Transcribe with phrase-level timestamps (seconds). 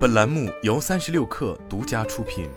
[0.00, 2.48] 本栏目由三十六氪独家出品。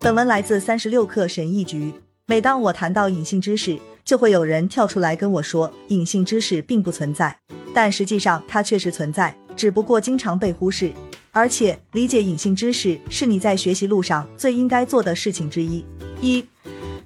[0.00, 1.94] 本文来自三十六氪神译局。
[2.26, 7.38] 每当我谈到隐性知识，就会有人跳出来跟我说，隐性知识并不存在。
[7.72, 10.92] 但实际上，它确实存在，只不过经常被忽视。
[11.30, 15.86] 而且，理解隐性知识是你在学习路上最应该做的事情之一。
[16.20, 16.44] 一，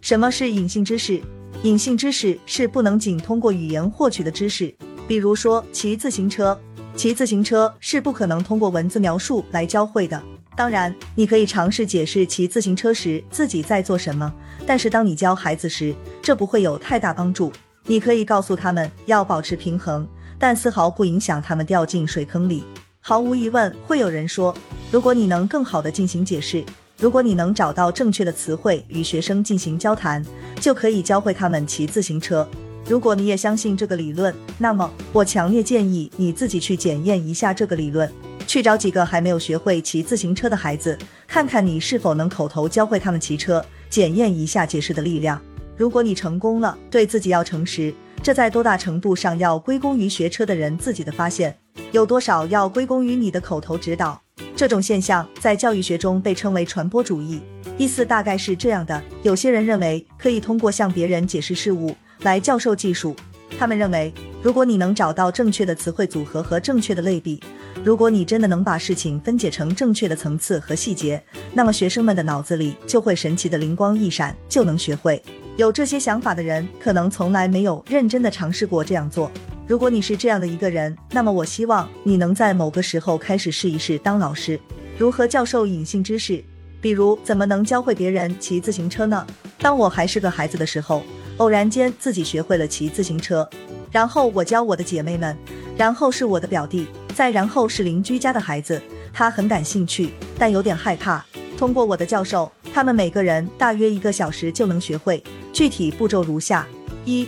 [0.01, 1.21] 什么是隐性知识？
[1.63, 4.75] 隐性知识是不能仅通过语言获取的知识。
[5.11, 6.57] 比如说，骑自行车，
[6.95, 10.23] 骑自行车是不可能通过文字描述来教会的。
[10.55, 14.33] 当然，你可以尝试解释骑自行车时自己在做什么，
[14.65, 17.53] 但是当你教孩子时，这不会有太大帮助。
[17.87, 20.07] 你可以告诉他们要保持平衡，
[20.39, 22.63] 但丝毫不影响他们掉进水坑里。
[23.01, 24.55] 毫无疑问，会有人说，
[24.93, 26.65] 如果你能更好的进行解释，
[26.99, 30.25] 如果你能找到正确的词汇与学生进行交谈，
[30.61, 32.49] 就可以教会他们骑自行车。
[32.91, 38.13] 如果你也相信这个理论，那么我强烈建议你自己去检验一下这个理论，
[38.49, 40.99] 去找几个还没有学会骑自行车的孩子，
[41.29, 45.41] 看看你是否能口头教会他们骑车，检验一下解释的力量。
[45.77, 51.57] 如果你成功了，对自己要诚实，这在多大程度上要归功于学车的人自己的发现，
[51.93, 54.21] 有多少要归功于你的口头指导？
[54.57, 57.41] 这种现象在教育学中被称为传播主义，
[57.79, 61.95] 意思大概是这样的：有些人认为可以通过向别人解释事物。
[62.23, 63.17] 来教授技术，
[63.59, 67.43] 他们认为，如果你能找到正确的词汇组合和正确的类比，
[67.83, 71.23] 如果你真的能把事情分解成正确的层次和细节，
[71.55, 75.23] 那么学生们的脑子里就会神奇的灵光一闪，就能学会。
[75.57, 79.31] 有这些想法的人，可能从来没有认真的尝试过这样做。
[79.67, 84.61] 如果你是这样的一个人，那么我希望你能在某个时候开始试一试当老师，
[84.99, 86.45] 如何教授隐性知识，
[86.81, 89.27] 比如怎么能教会别人骑自行车呢？
[89.59, 91.03] 当我还是个孩子的时候。
[91.41, 93.49] 偶然间自己学会了骑自行车，
[93.91, 95.35] 然后我教我的姐妹们，
[95.75, 98.81] 然后是我的表弟，再然后是邻居家的孩子。
[99.11, 101.25] 他很感兴趣，但有点害怕。
[101.57, 105.23] 通过我的教授，他们每个人大约一个小时就能学会。
[105.51, 106.67] 具体步骤如下：
[107.07, 107.27] 一、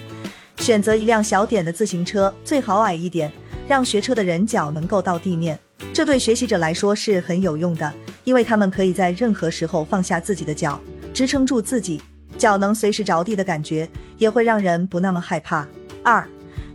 [0.59, 3.33] 选择一辆小点的自行车，最好矮一点，
[3.67, 5.59] 让学车的人脚能够到地面。
[5.95, 7.91] 这对学习者来说是很有用的，
[8.25, 10.79] 因为他们可以在任何时候放下自己的脚，
[11.15, 12.03] 支撑住自己。
[12.39, 13.89] 脚能随时着地的感觉
[14.19, 15.67] 也会让人不那么害怕。
[16.03, 16.27] 二，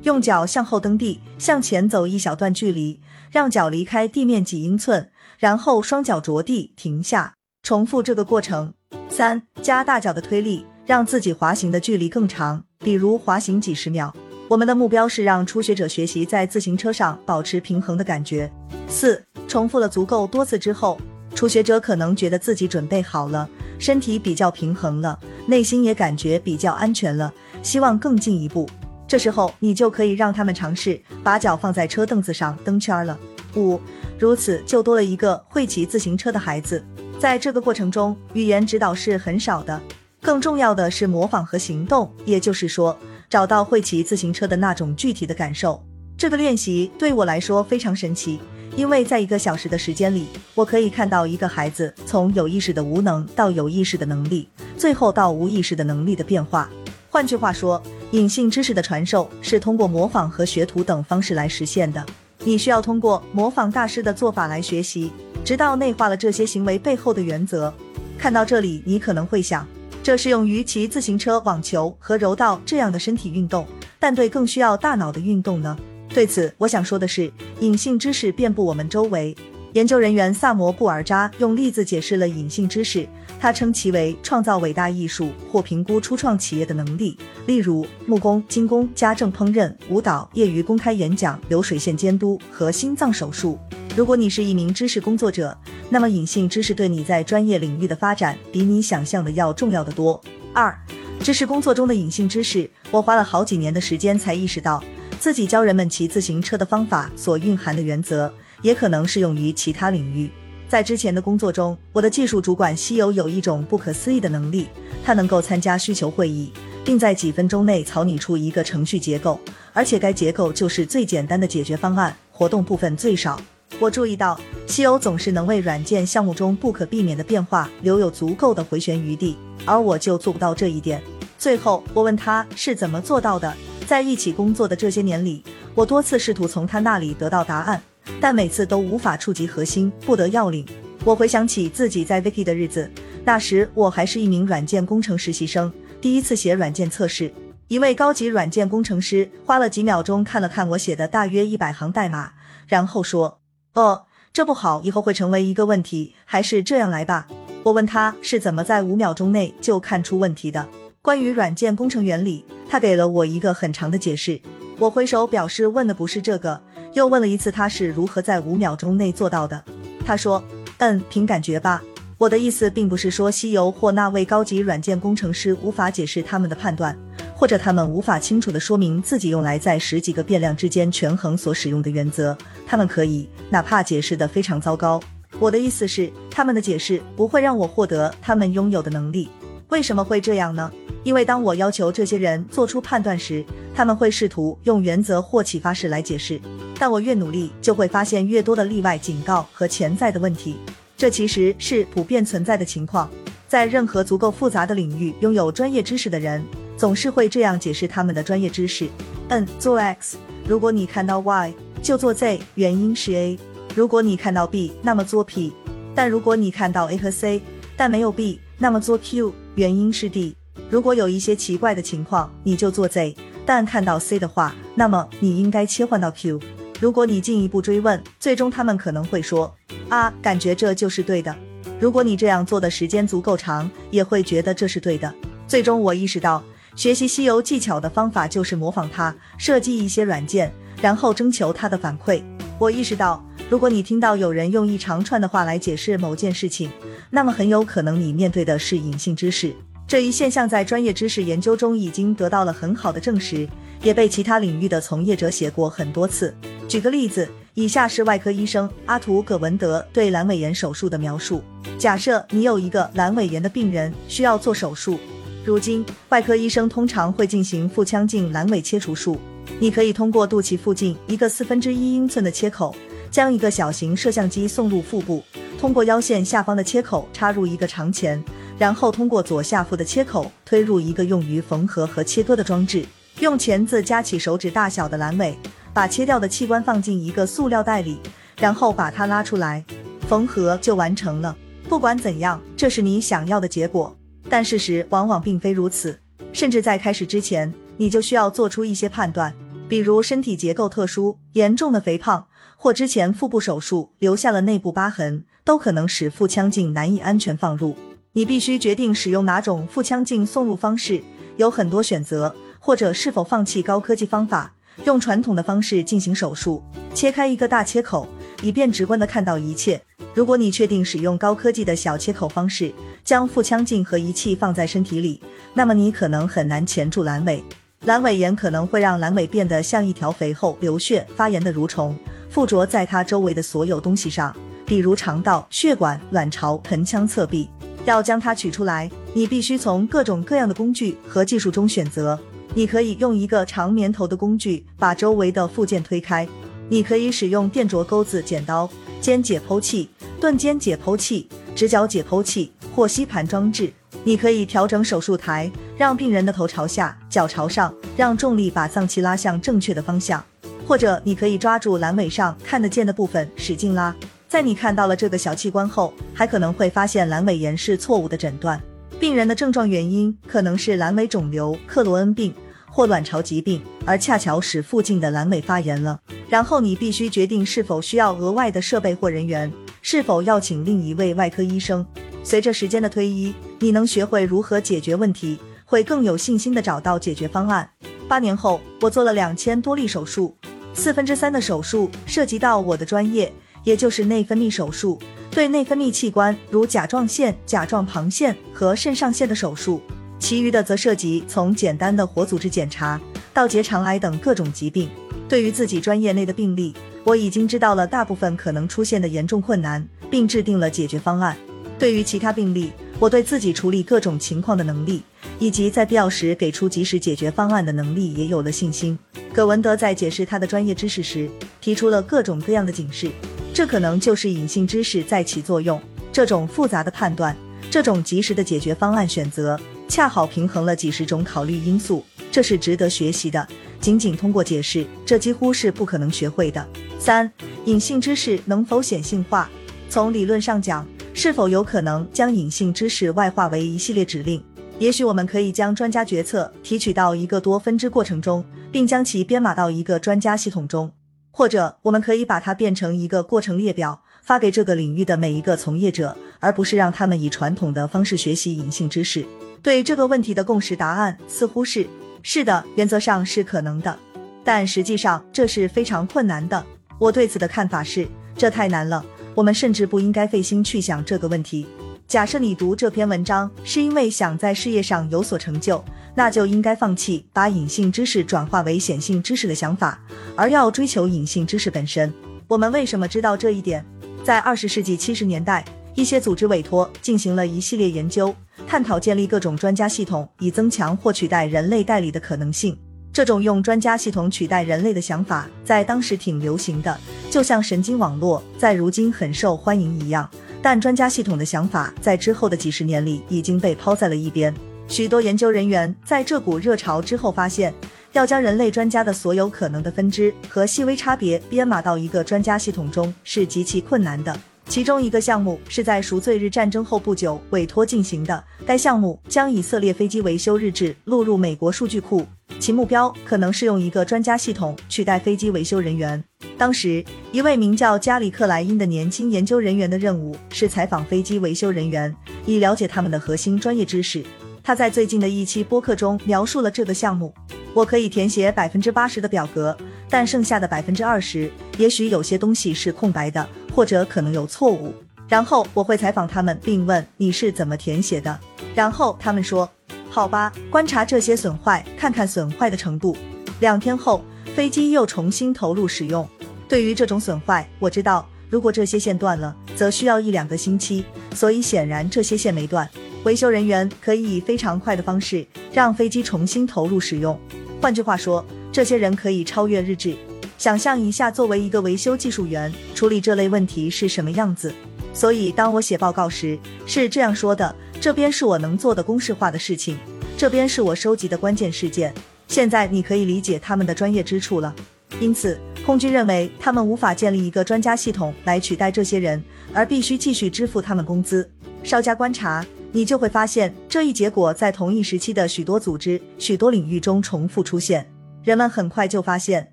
[0.03, 3.00] 用脚向后蹬地，向前走一小段距离，
[3.31, 8.73] 让脚离开地面几英寸，然后双脚着地停下，重复这个过程。
[9.09, 14.16] 三，加大脚的推力，让自己滑行的距离更长，比如滑行几十秒。
[14.47, 18.50] 我们的目标是让初学者学习在自行车上保持平衡的感觉。
[18.88, 20.97] 四，重复了足够多次之后，
[21.37, 23.47] 初学者可能觉得自己准备好了。
[23.77, 27.31] 身体比较平衡了，内心也感觉比较安全了，
[27.61, 28.67] 希望更进一步。
[29.07, 33.15] 这时候你就可以让他们尝试把脚放在车凳子上蹬圈了。
[33.55, 33.79] 五，
[34.17, 36.83] 如此就多了一个会骑自行车的孩子。
[37.19, 39.79] 在这个过程中，语言指导是很少的，
[40.23, 42.97] 更重要的是模仿和行动，也就是说，
[43.29, 45.85] 找到会骑自行车的那种具体的感受。
[46.17, 48.39] 这个练习对我来说非常神奇。
[48.77, 56.69] 因为在一个小时的时间里，我可以看到一个孩子从有意识的无能到有意识的能力，最后到无意识的能力的变化。
[57.09, 62.05] 换句话说，隐性知识的传授是通过模仿和学徒等方式来实现的。
[62.43, 65.11] 你需要通过模仿大师的做法来学习，
[65.44, 67.73] 直到内化了这些行为背后的原则。
[68.15, 69.67] 看到这里，你可能会想，
[70.03, 73.65] 这适用于骑自行车、网球和柔道这样的身体运动，
[73.97, 75.75] 但对更需要大脑的运动呢？
[76.17, 79.38] 对此，我想说的是，隐性知识遍布我们周围。
[79.73, 83.07] 研究人员萨摩布尔扎用例子解释了隐性知识，
[83.39, 93.59] 他称其为创造伟大艺术或评估初创企业的能力，例如木工、金工、家政、烹饪、舞蹈、业余公开演讲、流水线监督和心脏手术。
[93.95, 95.56] 如果你是一名知识工作者，
[95.88, 100.19] 那么隐性知识对你在专业领域的发展比你想象的要重要的多。
[100.51, 100.75] 二，
[101.19, 104.83] 知识工作中的隐性知识，我花了好几年的时间才意识到。
[105.19, 108.31] 自己教人们骑自行车的方法所蕴含的原则，
[108.62, 110.30] 也可能适用于其他领域。
[110.69, 114.68] 在之前的工作中，我的技术主管西游有一种不可思议的能力，
[115.03, 116.51] 他能够参加需求会议，
[116.83, 119.39] 并在几分钟内草拟出一个程序结构，
[119.74, 123.39] 而且该结构就是最简单的解决方案，活动部分最少。
[123.80, 131.01] 我注意到西游总是能为软件项目中不可避免的变化留有足够的回旋余地，而我就做不到这一点。
[131.38, 133.53] 最后，我问他是怎么做到的。
[133.88, 135.42] 在一起工作的这些年里，
[135.74, 137.81] 我多次试图从他那里得到答案，
[138.19, 140.68] 但每次都无法触及核心，不得要领。
[141.06, 142.92] 我回想起自己在 Vicky 的日子，
[143.24, 147.31] 那时我还是一名软件工程实习生，第一次写软件测试。
[147.69, 152.34] 一位高级软件工程师花了几秒钟看了看我写的大约一百行代码，
[152.68, 153.39] 然后说
[153.75, 154.04] ：“哦，
[154.34, 156.13] 这不好，以后会成为一个问题。
[156.25, 157.28] 还是这样来吧。”
[157.63, 160.68] 我问他是怎么在五秒钟内就看出问题的。
[161.01, 164.39] 关于软件工程原理，他给了我一个很长的解释。
[164.79, 166.61] 我挥手表示问的不是这个，
[166.93, 169.63] 又问了一次他是如何在五秒钟内做到的。
[170.05, 170.43] 他说
[170.77, 171.81] ：“嗯，凭感觉吧。”
[172.17, 176.97] 我的意思并不是说西游或那位高级软件工程师无法解释他们的判断。
[177.35, 182.35] 或者他们无法清楚地说明自己用来在十几个变量之间权衡所使用的原则，
[182.65, 184.99] 他们可以哪怕解释得非常糟糕。
[185.37, 189.29] 我的意思是，他们的解释不会让我获得他们拥有的能力。
[189.69, 190.71] 为什么会这样呢？
[191.03, 193.43] 因为当我要求这些人做出判断时，
[193.75, 196.39] 他们会试图用原则或启发式来解释，
[196.79, 200.55] 但我越努力，就会发现越多的例外、警告和潜在的问题。
[200.95, 203.09] 这其实是普遍存在的情况，
[203.47, 206.43] 在任何足够复杂的领域，拥有专业知识的人。
[206.77, 208.87] 总是会这样解释他们的专业知识。
[209.29, 210.15] 嗯，做 X，
[210.47, 213.37] 如果你看到 Y，就做 Z，原因是 A；
[213.75, 215.51] 如果你看到 B，那么做 P；
[215.95, 217.41] 但如果你看到 A 和 C，
[217.75, 220.36] 但没有 B，那么做 Q，原因是 D。
[220.69, 226.39] 如果有一些奇怪的情况，你就做 Z，但看到 C 的话，那么你应该切换到 Q。
[226.80, 229.51] 如果你进一步追问，最终他们可能会说：
[229.89, 231.36] 啊，感觉这就是对的。
[231.80, 235.12] 如果你这样做的时间足够长，也会觉得这是对的。
[235.48, 236.44] 最终我意识到。
[236.75, 242.21] 学习西游技巧的方法就是模仿它，设计一些软件，然后征求它的反馈。
[242.60, 246.69] 我意识到，如果你听到有人用一长串的话来解释某件事情，
[247.09, 249.55] 那么很有可能你面对的是隐性知识。
[249.88, 253.47] 这一现象在专业知识研究中已经得到了很好的证实，
[253.81, 256.35] 也被其他领域的从业者写过很多次。
[256.67, 261.41] 举个例子，以下是外科医生阿图·葛文德对阑尾炎手术的描述：
[261.77, 265.00] 假设你有一个阑尾炎的病人需要做手术。
[265.45, 269.17] 如今，外科医生通常会进行腹腔镜阑尾切除术。
[269.57, 272.75] 你可以通过肚脐附近一个四分之一英寸的切口，
[273.09, 275.24] 将一个小型摄像机送入腹部，
[275.59, 278.24] 通过腰线下方的切口插入一个长钳，
[278.57, 282.86] 然后通过左下腹的切口推入一个用于缝合和切割的装置。
[283.19, 285.36] 用钳子夹起手指大小的阑尾，
[285.74, 288.00] 把切掉的器官放进一个塑料袋里，
[288.39, 289.65] 然后把它拉出来，
[290.07, 291.36] 缝合就完成了。
[291.68, 293.95] 不管怎样，这是你想要的结果。
[294.30, 295.98] 但事实往往并非如此，
[296.31, 299.33] 甚至在开始之前，你就需要做出一些判断，
[299.68, 302.27] 比如身体结构特殊、严重的肥胖，
[302.67, 307.73] 或之前腹部手术留下了内部疤痕，都可能使腹腔镜难以安全放入。
[308.11, 311.01] 你必须决定使用哪种腹腔镜送入方式，
[311.37, 314.53] 有很多选择，或者是否放弃高科技方法，
[314.83, 316.61] 用传统的方式进行手术，
[316.93, 318.05] 切开一个大切口，
[318.41, 319.81] 以便直观的看到一切。
[320.13, 322.73] 如果你确定使用高科技的小切口方式，
[323.05, 325.21] 将腹腔镜和仪器放在身体里，
[325.53, 327.41] 那么你可能很难钳住阑尾。
[327.85, 331.95] 阑尾炎可能会让阑尾变得像一条肥厚、流血、发炎的蠕虫，
[332.29, 334.35] 附着在它周围的所有东西上，
[334.65, 337.50] 比如肠道、血管、卵巢、盆腔侧壁。
[337.85, 342.19] 要将它取出来，你必须从各种各样的工具和技术中选择。
[342.53, 346.27] 你可以用一个长棉头的工具把周围的附件推开，
[346.69, 348.69] 你可以使用电啄钩子、剪刀、
[349.00, 349.89] 尖解剖器。
[350.19, 353.71] 钝尖解剖器、直角解剖器或吸盘装置，
[354.03, 360.24] 你可以调整手术台，让病人的头朝下，脚朝上，让重力把脏器拉向正确的方向。
[360.67, 363.95] 或者你可以抓住阑尾上看得见的部分，使劲拉。
[364.27, 368.62] 在你看到了这个小器官后，还可能会发现阑尾炎是错误的诊断。
[369.00, 372.33] 病人的症状原因可能是阑尾肿瘤、克罗恩病
[372.69, 375.97] 或卵巢疾病，而恰巧使附近的阑尾发炎了。
[376.27, 379.50] 然后你必须决定是否需要额外的设备或人员。
[379.81, 381.86] 是否要请另一位外科医生？
[382.21, 387.69] 随着时间的推移，你能学会如何解决问题，会更有信心地找到解决方案。
[388.09, 390.36] 八年后，我做了两千多例手术，
[390.77, 394.98] 四分之三的手术涉及到我的专业，也就是内分泌手术，
[395.31, 399.81] 对内分泌器官如甲状腺、甲状旁腺和肾上腺的手术。
[400.19, 403.01] 其余的则涉及从简单的活组织检查
[403.34, 404.88] 到结肠癌等各种疾病。
[405.27, 406.74] 对于自己专业内的病例。
[407.03, 411.38] 我已经知道了大部分可能出现的严重困难，并制定了解决方案。
[411.79, 415.01] 对于其他病例，我对自己处理各种情况的能力，
[415.39, 418.98] 以及在必要时给出及时解决方案的能力也有了信心。
[419.34, 421.29] 葛文德在解释他的专业知识时，
[421.62, 423.12] 提出了各种各样的警示，
[423.53, 425.79] 这可能就是隐性知识在起作用。
[426.12, 427.36] 这种复杂的判断，
[427.70, 433.48] 这种及时的解决方案选择，恰好平衡了几十种考虑因素，这是值得学习的。
[433.79, 436.67] 仅仅通过解释，这几乎是不可能学会的。
[436.98, 437.32] 三、
[437.65, 439.48] 隐性知识能否显性化？
[439.88, 444.44] 从理论上讲，是否有可能将隐性知识外化为一系列指令？
[444.79, 450.91] 也许我们可以将专家决策提取到一个多分支过程中，并将其编码到一个专家系统中，
[451.31, 459.25] 或者我们可以把它变成一个过程列表，发给这个领域的每一个从业者，而不是让他们以传统的方式学习隐性知识。
[459.63, 461.88] 对这个问题的共识答案似乎是
[462.22, 463.98] 是的，原则上是可能的，
[464.43, 466.63] 但实际上这是非常困难的。
[467.00, 469.03] 我对此的看法是，这太难了，
[469.34, 471.65] 我们甚至不应该费心去想这个问题。
[472.07, 475.83] 假设你读这篇文章是因为想在事业上有所成就，
[476.15, 479.99] 那就应该放弃把隐性知识转化为显性知识的想法，
[480.33, 482.11] 而要追求隐性知识本身。
[482.47, 483.85] 我们为什么知道这一点？
[484.23, 488.33] 在二十世纪七十年代，一些组织委托进行了一系列研究，
[488.65, 492.77] 探讨建立各种专家系统以增强或取代人类代理的可能性。
[493.11, 496.97] 这种用专家系统取代人类的想法在当时挺流行的，
[497.29, 500.29] 就像神经网络在如今很受欢迎一样。
[500.61, 504.53] 但专家系统的想法在之后的几十年里已经被抛在了一边。
[504.87, 507.73] 许多研究人员在这股热潮之后发现，
[508.13, 514.37] 要将人类专家的所有可能的分支和细微差别编码到一个专家系统中是极其困难的。
[514.69, 522.25] 其中一个项目是在赎罪日战争后不久委托进行的，该项目将以色列飞机维修日志录入美国数据库，
[522.59, 526.23] 其目标可能是用一个专家系统取代飞机维修人员。
[526.57, 534.23] 当时，一位名叫加里克莱因的年轻研究人员的任务是采访飞机维修人员，以了解他们的核心专业知识。
[534.63, 537.33] 他在最近的一期播客中描述了这个项目。
[537.73, 539.77] 我可以填写百分之八十的表格，
[540.09, 544.91] 但剩下的百分之二十，也许有些东西是空白的，或者可能有错误。
[545.27, 548.39] 然后我会采访他们，并问你是怎么填写的。
[548.73, 549.69] 然后他们说
[550.17, 553.15] ：“好吧，观察这些损坏，看看损坏的程度。”
[553.62, 554.24] 两天后，
[554.55, 556.27] 飞机又重新投入使用。
[556.67, 561.05] 对于这种损坏，我知道，如果这些线断了，则需要一两个星期。
[561.36, 562.89] 所以显然这些线没断。
[563.25, 567.39] 维修人员可以以非常快的方式让飞机重新投入使用。
[567.79, 570.17] 换句话说，这些人可以超越日志。
[570.57, 574.74] 想象一下，作为一个维修技术员，处理这类问题是什么样子。
[575.13, 576.57] 所以，当我写报告时，
[576.88, 579.98] 是这样说的：这边是我能做的公式化的事情，
[580.38, 582.13] 这边是我收集的关键事件。
[582.48, 584.74] 现在你可以理解他们的专业之处了。
[585.20, 585.60] 因此。
[585.86, 589.42] 空军认为，他们无法建立一个专家系统来取代这些人，
[589.74, 591.50] 而必须继续支付他们工资。
[591.82, 598.06] 稍加观察，你就会发现这一结果在同一时期的许多组织、许多领域中重复出现。
[598.44, 599.72] 人们很快就发现，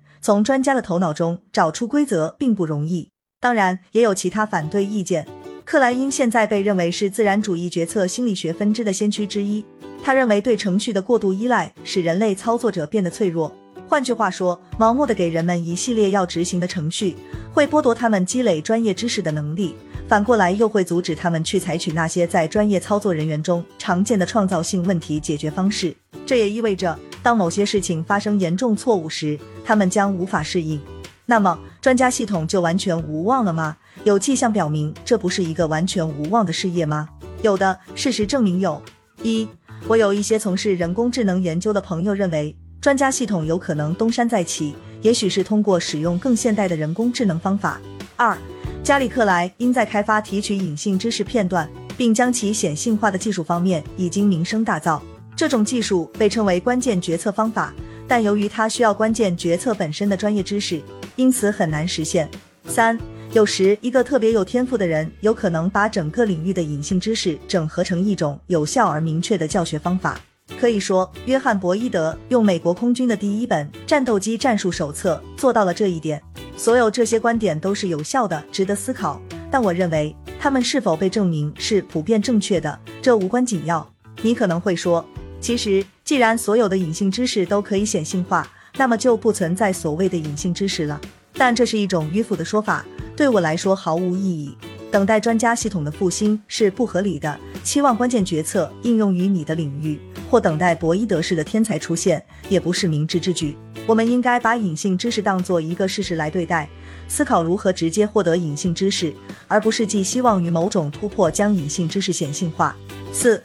[0.21, 3.09] 从专家的头脑中找出规则并不容易。
[3.41, 5.27] 当然，也有其他反对意见。
[5.65, 9.65] 克莱因现在被认为是自然主义决策心理学分支的先驱之一。
[10.03, 13.51] 他认为，对程序的过度依赖使人类操作者变得脆弱。
[13.87, 17.15] 换句话说，盲目的给人们一系列要执行的程序，
[17.51, 19.73] 会剥夺他们积累专业知识的能力；
[20.07, 25.95] 反过来，又会阻止他们去采取那些在专业操作人员中常见的创造性问题解决方式。
[26.27, 30.79] 这也意味着，当某些事情发生严重错误时，他们将无法适应。
[31.25, 33.75] 那么，专家系统就完全无望了吗？
[34.05, 37.09] 有迹象表明，这不是一个完全无望的事业吗？
[37.41, 38.79] 有的，事实证明有。
[39.23, 39.47] 一，
[39.87, 42.55] 我有一些从事人工智能研究的朋友认为。
[42.79, 47.81] 专家系统有可能东山再起，也许是通过使用更现代的人工智能方法。
[48.15, 48.37] 二，
[48.83, 55.01] 加里克莱因在开发提取隐性知识片段并将其显性化的技术方面已经名声大噪。
[55.35, 57.73] 这种技术被称为关键决策方法，
[58.07, 60.79] 但由于它需要关键决策本身的专业知识，
[61.15, 62.29] 因此很难实现。
[62.67, 62.95] 三，
[63.35, 70.17] 有时一个特别有天赋的人有可能把整个领域的隐性知识整合成一种有效而明确的教学方法。
[70.57, 76.21] 可以说，约翰·博伊德用美国空军的第一本战斗机战术手册做到了这一点。
[76.55, 79.21] 所有这些观点都是有效的，值得思考。
[79.51, 83.85] 但我认为，他们是否被证明是普遍正确的，这无关紧要。
[84.21, 85.05] 你可能会说，
[85.41, 91.01] 其实既然所有的隐性知识都可以显性化，那么就不存在所谓的隐性知识了。
[91.37, 92.85] 但这是一种迂腐的说法，
[93.15, 94.55] 对我来说毫无意义。
[94.91, 99.99] 等待专家系统的复兴是不合理的，期望关键决策应用于你的领域。
[100.29, 103.55] 或等待博伊德式的天才出现，也不是明智之举。
[103.85, 106.67] 我们应该把隐性知识当做一个事实来对待，
[107.07, 109.13] 思考如何直接获得隐性知识，
[109.47, 112.75] 而不是寄希望于某种突破将隐性知识显性化。
[113.13, 113.41] 四、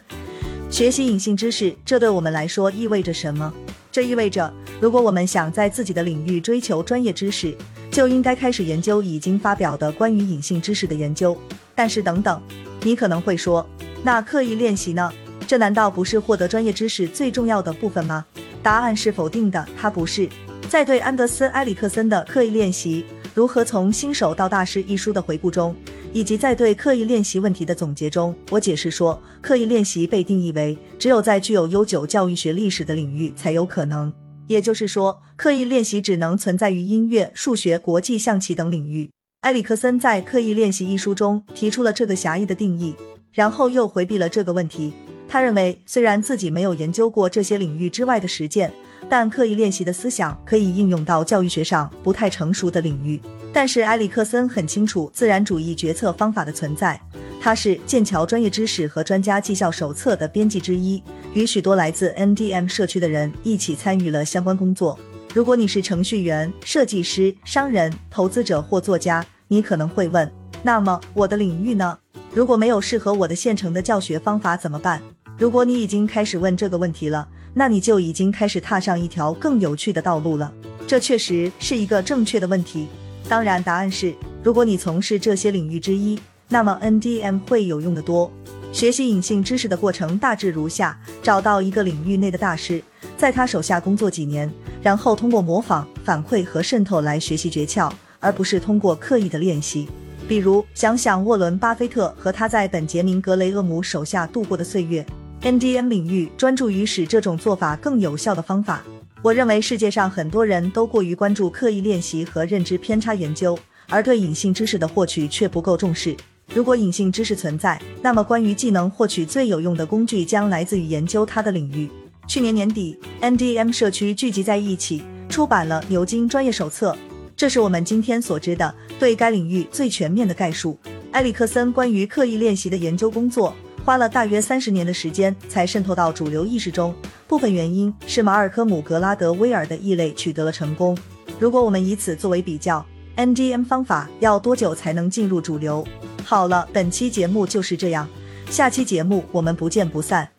[0.69, 3.53] 学习隐性知识，这对我们来说意味着什么？
[3.91, 7.55] 这意味着，如果我们想在自己的领域追求专业知识，
[7.91, 11.37] 就应该开始研究已经发表的关于隐性知识的研究。
[11.75, 12.41] 但是，等等，
[12.83, 13.67] 你可能会说，
[14.01, 15.11] 那刻意练习呢？
[15.45, 18.25] 这难道不是获得专业知识最重要的部分吗？
[18.63, 20.29] 答案是否定的，它不是。
[20.69, 25.75] 在对安德斯·埃里克森的刻意练习如何从新手到大师一书的回顾中，
[26.13, 34.13] 以及在对刻意练习问题的总结中，我解释说，刻意练习被定义为只有在具有悠久教育学历史的领域才有可能。
[34.47, 39.09] 也就是说，刻意练习只能存在于音乐、数学、国际象棋等领域。
[39.41, 42.95] 埃里克森在《刻意练习》一书中提出了这个狭义的定义，
[43.31, 44.93] 然后又回避了这个问题。
[45.27, 48.71] 他认为，虽然自己没有研究过这些领域之外的实践，
[49.09, 53.19] 但刻意练习的思想可以应用到教育学上不太成熟的领域。
[53.53, 56.99] 但是埃里克森很清楚自然主义决策方法的存在。
[57.39, 61.01] 他是剑桥专业知识和专家绩效手册的编辑之一，
[61.33, 64.99] 与许多来自 NDM 社区的人一起参与了相关工作。
[65.33, 70.29] 如果你是程序员、设计师、商人、投资者或作家，你可能会问：
[70.61, 71.97] 那么我的领域呢？
[72.33, 75.01] 如果没有适合我的现成的教学方法怎么办？
[75.37, 80.51] 如果你已经开始问这个问题了，那你就已经开始踏上一条更有趣的道路了。
[80.85, 82.87] 这确实是一个正确的问题。
[83.29, 86.19] 当然，答案是：如果你从事这些领域之一。
[86.53, 88.29] 那么 NDM 会有用的多。
[88.71, 92.81] 学习隐性知识的过程大致如下：找到一个领域内的大师，
[93.17, 94.51] 在他手下工作几年，
[94.81, 99.89] 然后通过模仿、反馈和渗透来学习诀窍，而不是通过刻意的练习。
[100.27, 105.05] 比如，想想沃伦·巴菲特和他在本杰明·格雷厄姆手下度过的岁月。
[105.41, 108.83] NDM 领域专注于使这种做法更有效的方法。
[109.21, 113.57] 我认为世界上很多人都过于关注刻意练习和认知偏差研究，
[113.89, 116.15] 而对隐性知识的获取却不够重视。
[116.53, 121.89] 如果隐性知识存在，那么关于技能获取最有用的工具将来自于研究它的领域。
[122.27, 126.95] 去年年底，NDM 社区聚集在一起，出版了牛津专业手册。
[127.37, 130.77] 这是我们今天所知的对该领域最全面的概述。
[131.11, 136.93] 埃里克森关于刻意练习的研究工作花了大约三十年的时间才渗透到主流意识中，
[137.27, 140.97] 部分原因是马尔科姆·格拉德威尔的异类取得了成功。
[141.39, 145.85] 如果我们以此作为比较 N G M 方法要多久才能进入主流？
[146.23, 148.07] 好了，本期节目就是这样，
[148.49, 150.29] 下期节目我们不见不散。